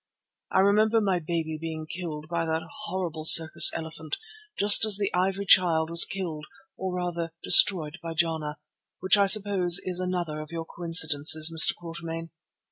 [0.51, 4.17] I remember my baby being killed by that horrible circus elephant,
[4.57, 8.57] just as the Ivory Child was killed or rather destroyed by Jana,
[8.99, 11.75] which I suppose is another of your coincidences, Mr.
[11.75, 12.31] Quatermain.